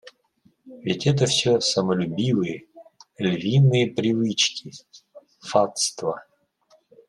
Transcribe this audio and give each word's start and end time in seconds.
Ведь 0.83 1.05
это 1.05 1.27
все 1.27 1.59
самолюбивые, 1.59 2.63
львиные 3.19 3.91
привычки, 3.91 4.71
фатство. 5.39 6.23